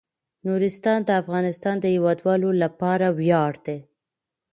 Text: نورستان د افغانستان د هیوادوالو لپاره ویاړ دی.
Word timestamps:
نورستان 0.45 0.99
د 1.05 1.09
افغانستان 1.21 1.75
د 1.79 1.85
هیوادوالو 1.95 2.49
لپاره 2.63 3.07
ویاړ 3.19 3.53
دی. 3.65 3.77